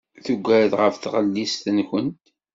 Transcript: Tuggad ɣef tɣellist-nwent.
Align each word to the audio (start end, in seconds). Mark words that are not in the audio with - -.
Tuggad 0.25 0.71
ɣef 0.79 0.95
tɣellist-nwent. 0.97 2.23